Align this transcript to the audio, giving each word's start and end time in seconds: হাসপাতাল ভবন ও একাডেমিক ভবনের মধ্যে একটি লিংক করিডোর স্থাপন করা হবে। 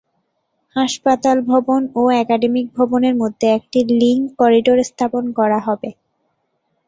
হাসপাতাল 0.75 1.37
ভবন 1.49 1.81
ও 1.95 2.11
একাডেমিক 2.21 2.65
ভবনের 2.77 3.15
মধ্যে 3.21 3.47
একটি 3.57 3.79
লিংক 3.99 4.23
করিডোর 4.39 4.79
স্থাপন 4.89 5.23
করা 5.39 5.59
হবে। 5.67 5.89